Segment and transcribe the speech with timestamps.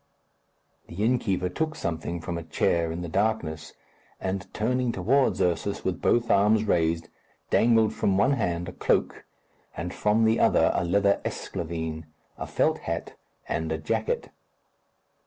[0.87, 3.73] The innkeeper took something from a chair in the darkness,
[4.19, 7.09] and turning towards Ursus with both arms raised,
[7.51, 9.25] dangled from one hand a cloak,
[9.77, 12.05] and from the other a leather esclavine,
[12.39, 13.15] a felt hat,
[13.47, 14.31] and a jacket.